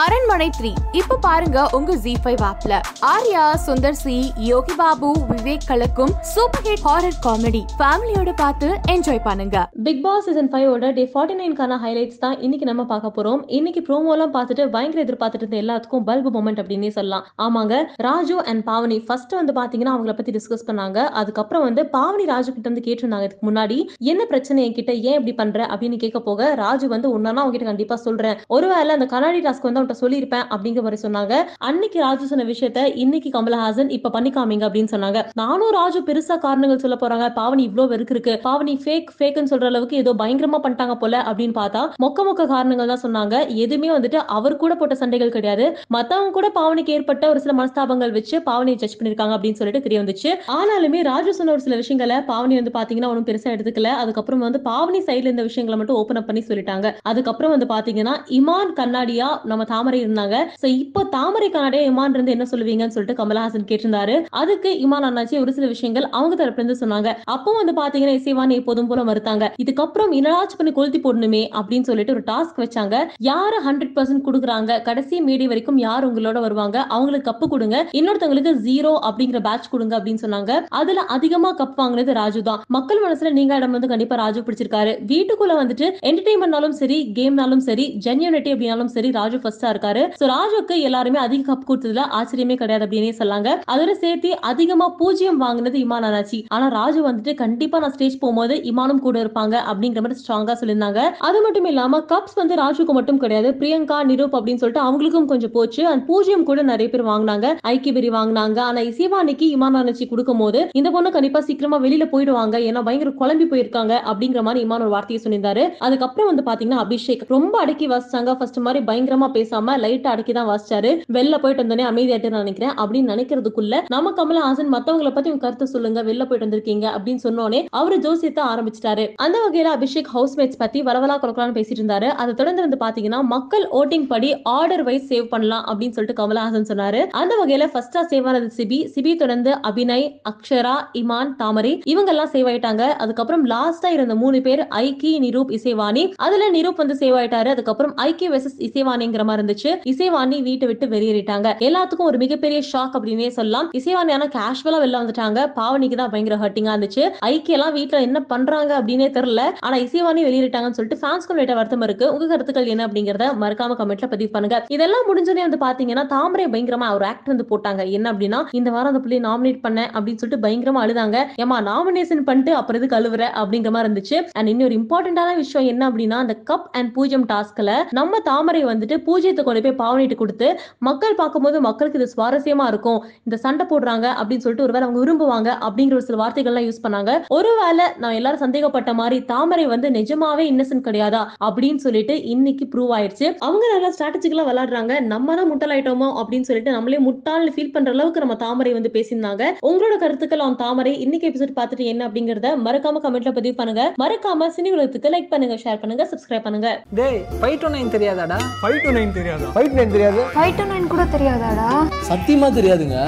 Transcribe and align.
அரண்மனை 0.00 0.46
த்ரீ. 0.56 0.70
இப்ப 0.98 1.16
பாருங்க 1.24 1.62
உங்க 1.76 1.94
ஜி 2.04 2.12
ஃபைவ் 2.24 2.42
ஆப்ல 2.50 2.74
ஆர்யா 3.08 3.42
சுந்தர் 3.64 3.98
சி 4.02 4.14
யோகி 4.50 4.74
பாபு 4.78 5.08
விவேக் 5.30 5.66
கலக்கும் 5.70 6.12
சூப்பர் 6.30 6.62
ஹிட் 6.66 6.84
ஹாரர் 6.86 7.18
காமெடி 7.26 7.60
ஃபேமிலியோட 7.80 8.32
பார்த்து 8.38 8.68
என்ஜாய் 8.92 9.20
பண்ணுங்க. 9.26 9.56
பிக் 9.86 10.00
பாஸ் 10.04 10.24
சீசன் 10.28 10.48
ஓட 10.70 10.92
டே 10.98 11.04
ஃபார்ட்டி 11.14 11.34
நைன்கான 11.40 11.76
ஹைலைட்ஸ் 11.82 12.22
தான் 12.24 12.36
இன்னைக்கு 12.46 12.68
நம்ம 12.70 12.86
பார்க்க 12.92 13.10
போறோம். 13.16 13.42
இன்னைக்கு 13.58 13.82
ப்ரோமோலாம் 13.88 14.32
பார்த்துட்டு 14.36 14.66
பயங்கர 14.76 15.02
எதிர்பார்த்துட்டு 15.06 15.46
இருந்த 15.46 15.58
எல்லாத்துக்கும் 15.64 16.06
பல்பு 16.08 16.32
மொமெண்ட் 16.36 16.62
அப்படின்னே 16.64 16.90
சொல்லலாம். 16.96 17.26
ஆமாங்க 17.46 17.82
ராஜு 18.08 18.38
அண்ட் 18.52 18.64
பாவனி 18.70 18.98
ஃபர்ஸ்ட் 19.10 19.36
வந்து 19.40 19.56
பாத்தீங்கன்னா 19.60 19.94
அவங்கள 19.96 20.14
பத்தி 20.22 20.34
டிஸ்கஸ் 20.38 20.66
பண்ணாங்க. 20.70 20.98
அதுக்கப்புறம் 21.22 21.66
வந்து 21.68 21.84
பாவனி 21.98 22.26
ராஜு 22.32 22.50
கிட்ட 22.54 22.66
வந்து 22.72 22.86
கேட்டிருந்தாங்க 22.88 23.28
இதுக்கு 23.30 23.50
முன்னாடி 23.50 23.78
என்ன 24.14 24.28
பிரச்சனை 24.32 24.66
என்கிட்ட 24.70 24.94
ஏன் 25.10 25.18
இப்படி 25.20 25.36
பண்ற? 25.42 25.60
அப்படின்னு 25.72 26.00
கேட்க 26.06 26.20
போக 26.30 26.50
ராஜு 26.64 26.88
வந்து 26.96 27.10
உன்னா 27.18 27.36
அவங்க 27.44 27.70
கண்டிப்பா 27.70 27.96
சொல்றேன். 28.08 28.36
ஒருவேளை 28.58 28.90
அந்த 28.98 29.10
கண்ணாடி 29.14 29.40
டாஸ்க் 29.44 29.68
வந்து 29.68 29.80
அவன்கிட்ட 29.82 30.02
சொல்லியிருப்பேன் 30.02 30.46
அப்படிங்கிற 30.54 30.82
மாதிரி 30.86 31.00
சொன்னாங்க. 31.04 31.34
அன்னைக்கு 31.68 31.98
ராஜு 32.06 32.24
சொன்ன 32.32 32.44
விஷயத்த 32.52 32.80
இன்னைக்கு 33.04 33.30
கமலஹாசன் 33.36 33.90
இப்ப 33.96 34.10
பண்ணி 34.16 34.30
காமிங்க 34.36 34.64
அப்படின்னு 34.68 34.92
சொன்னாங்க. 34.94 35.20
நானும் 35.42 35.72
ராஜு 35.78 36.00
பெருசா 36.08 36.36
காரணங்கள் 36.46 36.82
சொல்ல 36.84 36.96
போறாங்க. 37.02 37.26
பாவனி 37.40 37.62
இவ்வளவு 37.68 37.90
வெறுக்கு 37.92 38.14
இருக்கு. 38.16 38.34
பாவனி 38.46 38.74
ஃபேக் 38.84 39.10
ஃபேக்னு 39.18 39.50
சொல்ற 39.52 39.66
அளவுக்கு 39.72 39.96
ஏதோ 40.02 40.12
பயங்கரமா 40.22 40.60
பண்ணிட்டாங்க 40.64 40.96
போல 41.02 41.22
அப்படின்னு 41.30 41.56
பார்த்தா 41.60 41.82
மொக்க 42.04 42.26
மொக்க 42.28 42.46
காரணங்கள் 42.54 42.92
தான் 42.92 43.04
சொன்னாங்க. 43.06 43.34
எதுவுமே 43.64 43.90
வந்துட்டு 43.96 44.18
அவர் 44.38 44.60
கூட 44.62 44.72
போட்ட 44.74 44.94
சண்டைகள் 45.02 45.34
கிடையாது. 45.36 45.66
மத்தவங்க 45.96 46.34
கூட 46.38 46.48
பாவனிக்கு 46.58 46.94
ஏற்பட்ட 46.96 47.24
ஒரு 47.32 47.40
சில 47.40 47.54
மனஸ்தாபங்கள் 47.60 48.14
வச்சு 48.18 48.38
பாவனியை 48.50 48.78
ஜட்ஜ் 48.82 48.98
பண்ணிருக்காங்க 48.98 49.36
அப்படின்னு 49.36 49.60
சொல்லிட்டு 49.60 49.84
தெரிய 49.86 49.98
வந்துச்சு. 50.02 50.30
ஆனாலுமே 50.58 51.02
ராஜு 51.10 51.34
சொன்ன 51.40 51.52
ஒரு 51.56 51.64
சில 51.66 51.76
விஷயங்களை 51.82 52.18
பாவனி 52.32 52.54
வந்து 52.60 52.74
பாத்தீங்கன்னா 52.78 53.10
ஒன்றும் 53.12 53.28
பெருசா 53.30 53.50
எடுத்துக்கல. 53.54 53.90
அதுக்கப்புறம் 54.02 54.44
வந்து 54.46 54.60
பாவனி 54.70 55.00
சைடுல 55.08 55.32
இந்த 55.34 55.44
விஷயங்களை 55.50 55.78
மட்டும் 55.80 55.98
ஓபன் 56.02 56.20
அப் 56.20 56.28
பண்ணி 56.30 56.42
சொல்லிட்டாங்க. 56.50 56.88
அதுக்கப்புறம் 57.10 57.52
வந்து 57.54 57.68
பாத்தீங்கன்னா 57.74 58.14
இமான் 58.38 58.72
கண்ணாடியா 58.80 59.28
நம்ம 59.50 59.64
தாமரை 59.72 60.00
இருந்தாங்க. 60.04 60.36
சோ 60.62 60.66
இப்போ 60.84 61.00
தாமரை 61.16 61.48
கண்ணாடியா 61.56 61.84
இமான் 61.90 62.14
இருந்து 62.16 62.34
என்ன 62.36 62.46
சொல்லுவீங்கன்னு 62.52 62.94
சொல்லிட்டு 62.96 63.18
கமலஹாசன் 63.20 63.68
கேட்டிருந்தாரு. 63.70 64.16
அதுக்கு 64.42 64.70
இமான் 64.84 65.06
அண்ணாச்சி 65.08 65.36
ஒரு 65.42 65.52
சில 65.56 65.66
விஷயங்கள் 65.74 66.06
அவங்க 66.18 66.34
தரப்புல 66.40 66.62
இருந்து 66.62 66.80
சொன்னாங்க. 66.82 67.08
அப்போ 67.34 67.50
வந்து 67.60 67.74
பாத்தீங்கன்னா 67.80 68.16
இசைவானி 68.20 68.54
எப்போதும் 68.60 68.88
போல 68.90 69.00
மறுத்தாங்க. 69.10 69.44
இதுக்கப்புறம் 69.62 70.12
இனராஜ் 70.20 70.56
பண்ணி 70.58 70.72
கொளுத்தி 70.78 71.00
போடணுமே 71.06 71.42
அப்படின்னு 71.58 71.88
சொல்லிட்டு 71.90 72.14
ஒரு 72.16 72.22
டாஸ்க் 72.30 72.60
வச்சாங்க. 72.64 72.96
யாரு 73.30 73.58
ஹண்ட்ரட் 73.66 73.94
பர்சன்ட் 73.96 74.24
கொடுக்குறாங்க? 74.26 74.70
கடைசி 74.88 75.16
மீடி 75.28 75.46
வரைக்கும் 75.52 75.78
யார் 75.86 76.06
உங்களோட 76.08 76.40
வருவாங்க? 76.46 76.78
அவங்களுக்கு 76.96 77.28
கப்பு 77.30 77.48
கொடுங்க. 77.54 77.76
இன்னொருத்தவங்களுக்கு 78.00 78.52
ஜீரோ 78.68 78.92
அப்படிங்கிற 79.08 79.40
பேட்ச் 79.48 79.70
கொடுங்க 79.74 79.94
அப்படின்னு 79.98 80.24
சொன்னாங்க. 80.24 80.52
அதுல 80.80 81.00
அதிகமா 81.16 81.52
கப் 81.60 81.78
வாங்கினது 81.82 82.12
ராஜு 82.20 82.42
தான். 82.48 82.62
மக்கள் 82.76 83.02
மனசுல 83.06 83.32
நீங்க 83.38 83.52
இடம் 83.60 83.76
வந்து 83.76 83.92
கண்டிப்பா 83.92 84.16
ராஜு 84.24 84.42
பிடிச்சிருக்காரு. 84.46 84.94
வீட்டுக்குள்ள 85.12 85.56
வந்துட்டு 85.62 85.88
என்டர்டைன்மெண்ட்னாலும் 86.10 86.76
சரி 86.82 86.98
கேம்னாலும் 87.18 87.64
சரி 87.68 87.86
ஜென்யூனிட்டி 88.06 88.52
அப்படின்னாலும் 88.54 88.92
சரி 88.96 89.10
ராஜு 89.20 89.38
ஃபர்ஸ்ட் 89.42 89.61
இருக்காரு. 89.70 90.02
சோ 90.20 90.24
ராஜுக்கு 90.32 90.76
எல்லாருமே 90.88 91.18
அதிக 91.18 91.42
கப் 91.48 91.66
கொடுத்ததுல 91.68 92.04
ஆச்சரியமே 92.18 92.56
கிடையாது 92.56 92.84
அப்படின்னே 92.86 93.12
சொல்லாங்க. 93.18 93.48
அதோட 93.72 93.92
சேர்த்து 94.02 94.40
அதிகமா 94.40 94.88
பூஜ்ஜியம் 95.00 95.38
வாங்கினது 95.38 95.78
இமான் 95.84 96.06
அனாச்சி 96.08 96.38
ஆனா 96.48 96.68
ராஜு 96.68 97.00
வந்துட்டு 97.08 97.34
கண்டிப்பா 97.34 97.78
நான் 97.78 97.92
ஸ்டேஜ் 97.92 98.18
போகும்போது 98.18 98.54
இமானும் 98.72 99.02
கூட 99.06 99.16
இருப்பாங்க 99.24 99.54
அப்படிங்கிற 99.70 100.02
மாதிரி 100.04 100.20
ஸ்ட்ராங்கா 100.22 100.56
சொல்லியிருந்தாங்க. 100.60 101.00
அது 101.28 101.40
மட்டும் 101.42 101.64
இல்லாம 101.64 102.00
கப்ஸ் 102.12 102.38
வந்து 102.40 102.54
ராஜுக்கு 102.54 102.92
மட்டும் 102.98 103.18
கிடையாது. 103.18 103.50
பிரியங்கா 103.60 103.98
நிரூப் 104.10 104.36
அப்படின்னு 104.38 104.62
சொல்லிட்டு 104.62 104.84
அவங்களுக்கும் 104.88 105.30
கொஞ்சம் 105.32 105.54
போச்சு. 105.56 105.86
அண்ட் 105.86 106.06
பூஜ்ஜியம் 106.06 106.44
கூட 106.44 106.62
நிறைய 106.62 106.90
பேர் 106.90 107.04
வாங்கினாங்க. 107.10 107.46
ஐக்கியபெரி 107.72 108.10
வாங்கினாங்க. 108.18 108.58
ஆனா 108.68 108.80
இசைவானிக்கு 108.80 109.46
இமான் 109.56 109.78
அனாச்சி 109.80 110.08
கொடுக்கும் 110.08 110.38
போது 110.38 110.60
இந்த 110.72 110.90
பொண்ணு 110.90 111.10
கண்டிப்பா 111.10 111.40
சீக்கிரமா 111.40 111.78
வெளியில 111.78 112.06
போயிடுவாங்க. 112.12 112.56
ஏன்னா 112.68 112.82
பயங்கர 112.88 113.12
குழம்பி 113.20 113.46
போயிருக்காங்க 113.52 113.94
அப்படிங்கிற 114.10 114.42
மாதிரி 114.42 114.64
இமான் 114.66 114.84
ஒரு 114.86 114.94
வார்த்தையை 114.96 115.20
சொல்லியிருந்தாரு. 115.24 115.64
அதுக்கப்புறம் 115.78 116.30
வந்து 116.30 116.44
பாத்தீங்கன்னா 116.48 116.80
அபிஷேக் 116.84 117.24
ரொம்ப 117.28 117.54
அடக்கி 117.58 117.88
வசிச்சாங்க. 117.88 118.36
ஃபர்ஸ்ட் 118.38 118.60
மாதிரி 118.66 118.84
பயங்கரமா 118.90 119.28
பேசாம 119.52 119.74
லைட்டா 119.84 120.06
அடக்கி 120.06 120.32
தான் 120.32 120.48
வாசிச்சாரு. 120.48 120.90
வெளில 121.12 121.38
போயிட்டு 121.38 121.62
வந்தோடனே 121.62 121.84
அமைதியாட்டு 121.90 122.30
நினைக்கிறேன். 122.30 122.70
அப்படின்னு 122.70 123.10
நினைக்கிறதுக்குள்ள 123.12 123.80
நம்ம 123.88 124.10
கமலஹாசன் 124.10 124.70
மத்தவங்கள 124.76 125.10
பத்தி 125.14 125.30
உங்க 125.30 125.42
கருத்து 125.44 125.66
சொல்லுங்க. 125.66 126.02
வெளில 126.02 126.24
போயிட்டு 126.24 126.46
வந்திருக்கீங்க 126.46 126.86
அப்படின்னு 126.96 127.18
சொன்னோனே 127.22 127.66
அவரு 127.70 127.96
ஜோசியத்தை 127.98 128.42
ஆரம்பிச்சிட்டாரு. 128.52 129.12
அந்த 129.16 129.38
வகையில 129.44 129.70
அபிஷேக் 129.76 130.10
ஹவுஸ்மேட்ஸ் 130.14 130.58
பத்தி 130.58 130.82
வரவலா 130.82 131.16
கொடுக்கலாம்னு 131.22 131.56
பேசிட்டு 131.58 131.80
இருந்தாரு. 131.82 132.08
அதை 132.22 132.34
தொடர்ந்து 132.34 132.68
வந்து 132.68 132.80
பாத்தீங்கன்னா 132.84 133.22
மக்கள் 133.22 133.68
ஓட்டிங் 133.72 134.06
படி 134.06 134.42
ஆர்டர் 134.42 134.82
வைஸ் 134.82 135.12
சேவ் 135.12 135.24
பண்ணலாம் 135.24 135.64
அப்படின்னு 135.64 135.96
சொல்லிட்டு 135.98 136.22
கமலஹாசன் 136.22 136.68
சொன்னாரு. 136.72 137.06
அந்த 137.06 137.32
வகையில 137.42 137.66
ஃபர்ஸ்டா 137.74 138.02
சேவ் 138.12 138.26
ஆனது 138.26 138.50
சிபி. 138.56 138.80
சிபி 138.94 139.16
தொடர்ந்து 139.16 139.50
அபிநய் 139.70 140.06
அக்ஷரா 140.30 140.74
இமான் 140.92 141.34
தாமரை 141.36 141.82
இவங்க 141.84 142.10
எல்லாம் 142.10 142.30
சேவ் 142.32 142.48
ஆயிட்டாங்க. 142.52 142.80
அதுக்கப்புறம் 143.04 143.46
லாஸ்டா 143.46 143.86
இருந்த 143.90 144.14
மூணு 144.14 144.40
பேர் 144.40 144.66
ஐக்கி 144.70 145.18
நிரூப் 145.18 145.50
இசைவாணி. 145.50 146.12
அதுல 146.16 146.50
நிரூப் 146.50 146.76
வந்து 146.76 146.96
சேவ் 147.00 147.16
ஆயிட்டாரு. 147.20 147.48
அதுக்கப்புறம் 147.54 147.94
ஐக்கி 147.96 148.26
வெசஸ் 148.34 148.58
இசைவாணிங்கிற 148.58 149.24
மாதிரி 149.24 149.41
இருந்துச்சு 149.42 149.70
இசைவாணி 149.92 150.40
வீட்டை 150.42 150.68
விட்டு 150.72 150.86
வெளியேறிட்டாங்க. 150.86 151.48
எல்லாத்துக்கும் 151.68 152.08
ஒரு 152.10 152.18
மிகப்பெரிய 152.24 152.62
ஷாக் 152.72 152.94
அப்படின்னே 152.98 153.28
சொல்லலாம். 153.28 153.70
இசைவாணி 153.80 154.12
ஆனா 154.18 154.26
கேஷுவலா 154.38 154.80
வெளில 154.84 155.00
வந்துட்டாங்க. 155.02 155.40
பாவனிக்கு 155.58 155.96
தான் 156.02 156.10
பயங்கர 156.10 156.36
ஹர்ட்டிங்கா 156.44 156.72
இருந்துச்சு. 156.74 157.04
ஐக்கிய 157.30 157.56
எல்லாம் 157.58 157.76
வீட்டுல 157.76 158.00
என்ன 158.08 158.20
பண்றாங்க 158.32 158.72
அப்படின்னே 158.80 159.08
தெரியல. 159.18 159.42
ஆனா 159.60 159.76
இசைவாணி 159.76 160.22
வெளியிட்டாங்கன்னு 160.28 160.78
சொல்லிட்டு 160.78 161.00
ஃபேன்ஸ்க்கும் 161.02 161.38
லேட்ட 161.40 161.54
வருத்தம் 161.58 161.84
இருக்கு. 161.88 162.06
உங்க 162.12 162.26
கருத்துக்கள் 162.26 162.70
என்ன 162.74 162.86
அப்படிங்கறத 162.86 163.28
மறக்காம 163.42 163.76
கமெண்ட்ல 163.80 164.08
பதிவு 164.14 164.30
பண்ணுங்க. 164.34 164.58
இதெல்லாம் 164.76 165.06
முடிஞ்சதே 165.10 165.42
வந்து 165.46 165.60
பாத்தீங்கன்னா 165.66 166.06
தாமரை 166.06 166.46
பயங்கரமா 166.46 166.88
ஒரு 166.94 167.04
ஆக்ட் 167.04 167.30
வந்து 167.32 167.46
போட்டாங்க. 167.50 167.82
என்ன 167.96 168.12
அப்படின்னா 168.12 168.40
இந்த 168.60 168.70
வாரம் 168.70 168.92
அந்த 168.94 169.02
பிள்ளைய 169.04 169.22
நாமினேட் 169.28 169.60
பண்ண 169.60 169.90
அப்படின்னு 169.94 170.20
சொல்லிட்டு 170.22 170.44
பயங்கரமா 170.46 170.82
அழுதாங்க. 170.84 171.18
ஏமா 171.42 171.58
நாமினேஷன் 171.70 172.24
பண்ணிட்டு 172.28 172.54
அப்புறம் 172.54 172.80
எதுக்கு 172.80 172.98
அழுவுற 173.00 173.24
அப்படிங்கிற 173.42 173.70
மாதிரி 173.76 173.88
இருந்துச்சு. 173.88 174.18
அண்ட் 174.38 174.48
இன்னொரு 174.48 174.74
இம்பார்ட்டன்டான 174.80 175.36
விஷயம் 175.42 175.68
என்ன 175.72 175.90
அப்படின்னா 175.90 176.18
அந்த 176.24 176.36
கப் 176.50 176.68
அண்ட் 176.72 176.92
பூஜ்யம் 176.96 177.26
டாஸ்க்ல 177.32 177.72
நம்ம 177.98 178.20
தாமரை 178.30 178.64
வந்துட்டு 178.64 178.96
பூஜை 179.08 179.31
பூஜ்யத்தை 179.32 179.44
கொண்டு 179.48 179.62
போய் 179.64 179.80
பாவனிட்டு 179.82 180.16
கொடுத்து 180.22 180.48
மக்கள் 180.88 181.18
பார்க்கும்போது 181.20 181.56
மக்களுக்கு 181.66 181.98
இது 182.00 182.06
சுவாரஸ்யமா 182.14 182.64
இருக்கும். 182.72 183.00
இந்த 183.26 183.36
சண்டை 183.44 183.64
போடுறாங்க 183.70 184.06
அப்படின்னு 184.20 184.44
சொல்லிட்டு 184.44 184.64
ஒருவேளை 184.66 184.84
அவங்க 184.86 185.00
விரும்புவாங்க 185.02 185.50
அப்படிங்கிற 185.66 185.96
ஒரு 185.98 186.06
சில 186.08 186.18
வார்த்தைகள்லாம் 186.22 186.66
யூஸ் 186.68 186.82
பண்ணாங்க. 186.84 187.12
ஒருவேளை 187.36 187.86
நான் 188.02 188.16
எல்லாரும் 188.18 188.42
சந்தேகப்பட்ட 188.44 188.92
மாதிரி 189.00 189.18
தாமரை 189.32 189.64
வந்து 189.74 189.88
நிஜமாவே 189.98 190.44
இன்னசென்ட் 190.52 190.86
கிடையாதா 190.88 191.22
அப்படின்னு 191.48 191.80
சொல்லிட்டு 191.86 192.16
இன்னைக்கு 192.34 192.66
ப்ரூவ் 192.74 192.92
ஆயிடுச்சு 192.98 193.26
அவங்க 193.46 193.64
நல்லா 193.74 193.90
ஸ்ட்ராட்டஜிக்கலா 193.96 194.46
விளையாடுறாங்க. 194.50 194.92
நம்ம 195.12 195.36
தான் 195.40 195.50
முட்டலாயிட்டோமோ 195.52 196.08
அப்படின்னு 196.22 196.48
சொல்லிட்டு 196.50 196.76
நம்மளே 196.76 197.00
முட்டாள்னு 197.08 197.54
ஃபீல் 197.56 197.74
பண்ற 197.76 197.90
அளவுக்கு 197.96 198.24
நம்ம 198.24 198.36
தாமரை 198.44 198.72
வந்து 198.78 198.92
பேசியிருந்தாங்க. 198.98 199.42
உங்களோட 199.70 199.96
கருத்துக்கள் 200.04 200.44
அவன் 200.46 200.60
தாமரை 200.64 200.94
இன்னைக்கு 201.06 201.28
எபிசோட் 201.30 201.56
பார்த்துட்டு 201.60 201.90
என்ன 201.94 202.02
அப்படிங்கறத 202.08 202.50
மறக்காம 202.66 203.02
கமெண்ட்ல 203.06 203.32
பதிவு 203.40 203.56
பண்ணுங்க. 203.60 203.84
மறக்காம 204.04 204.50
சினி 204.58 204.70
உலகத்துக்கு 204.76 205.14
லைக் 205.16 205.32
பண்ணுங்க 205.34 205.56
ஷேர் 205.64 205.82
பண்ணுங்க 205.82 206.06
சப்ஸ்கிரைப் 206.12 206.46
பண்ணுங்க. 206.48 206.70
டேய் 207.00 207.20
ஃபைவ் 207.40 207.58
டு 207.64 207.70
நைன் 207.76 207.92
தெரியாதாடா? 207.96 208.38
ஃபைவ் 208.62 208.78
டு 208.86 208.92
நைன் 208.98 209.14
தெரியாதா? 209.22 209.48
ஃபைவ் 209.56 209.74
நைன் 209.78 209.94
தெரியாது? 209.94 210.20
ஃபைவ் 210.36 210.56
டு 210.58 210.64
நைன் 210.70 210.90
கூட 210.92 211.02
தெரியாதாடா? 211.14 211.68
சத்தியமா 212.10 212.48
தெரியாதுங்க. 212.58 212.98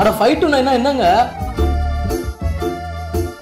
அட 0.00 0.08
ஃபைவ் 0.18 0.36
டு 0.42 0.48
நைனா 0.54 0.72
என்னங்க? 0.80 1.06